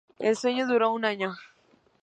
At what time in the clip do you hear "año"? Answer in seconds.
1.05-1.35